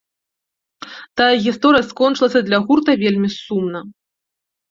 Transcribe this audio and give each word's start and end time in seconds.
Тая 1.21 1.33
гісторыя 1.45 1.83
скончылася 1.89 2.41
для 2.47 2.59
гурта 2.69 2.91
вельмі 3.03 3.29
сумна. 3.41 3.79